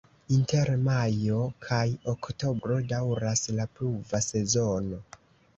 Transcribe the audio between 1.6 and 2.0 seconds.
kaj